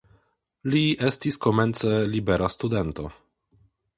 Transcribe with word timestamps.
Li 0.75 0.79
estis 1.09 1.37
komence 1.43 1.93
libera 2.15 2.51
studento. 2.57 3.09